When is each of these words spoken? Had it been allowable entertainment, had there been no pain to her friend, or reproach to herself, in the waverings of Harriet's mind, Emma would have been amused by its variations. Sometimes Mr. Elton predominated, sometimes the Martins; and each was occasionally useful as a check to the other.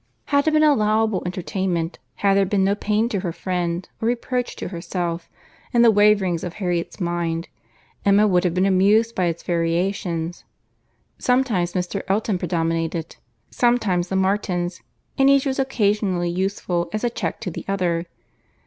Had 0.25 0.47
it 0.47 0.51
been 0.53 0.63
allowable 0.63 1.21
entertainment, 1.27 1.99
had 2.15 2.33
there 2.35 2.43
been 2.43 2.63
no 2.63 2.73
pain 2.73 3.07
to 3.09 3.19
her 3.19 3.31
friend, 3.31 3.87
or 4.01 4.07
reproach 4.07 4.55
to 4.55 4.69
herself, 4.69 5.29
in 5.75 5.83
the 5.83 5.91
waverings 5.91 6.43
of 6.43 6.53
Harriet's 6.53 6.99
mind, 6.99 7.47
Emma 8.03 8.27
would 8.27 8.43
have 8.43 8.55
been 8.55 8.65
amused 8.65 9.13
by 9.13 9.25
its 9.25 9.43
variations. 9.43 10.43
Sometimes 11.19 11.73
Mr. 11.73 12.01
Elton 12.07 12.39
predominated, 12.39 13.17
sometimes 13.51 14.07
the 14.07 14.15
Martins; 14.15 14.81
and 15.19 15.29
each 15.29 15.45
was 15.45 15.59
occasionally 15.59 16.31
useful 16.31 16.89
as 16.91 17.03
a 17.03 17.09
check 17.11 17.39
to 17.41 17.51
the 17.51 17.63
other. 17.67 18.07